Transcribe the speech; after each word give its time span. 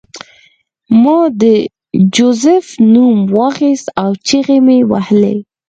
ما 1.01 1.19
د 1.41 1.43
جوزف 2.15 2.67
نوم 2.93 3.17
واخیست 3.37 3.87
او 4.03 4.09
چیغې 4.27 4.57
مې 4.65 4.77
وهلې 4.91 5.35